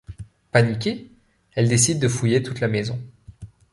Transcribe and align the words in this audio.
Paniquée, 0.51 1.11
elle 1.53 1.69
décide 1.69 1.99
de 1.99 2.07
fouiller 2.07 2.41
toute 2.41 2.59
la 2.59 2.67
maison. 2.67 2.99